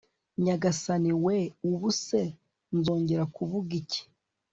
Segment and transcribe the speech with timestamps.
[0.43, 1.37] nyagasani we,
[1.69, 2.21] ubu se
[2.77, 4.01] nzongera kuvuga iki